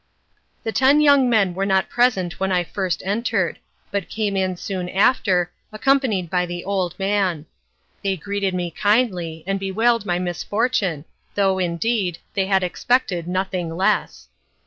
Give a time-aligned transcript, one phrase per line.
[0.63, 3.59] The ten young men were not present when I first entered,
[3.91, 7.45] but came in soon after, accompanied by the old man.
[8.03, 14.27] They greeted me kindly, and bewailed my misfortune, though, indeed, they had expected nothing less.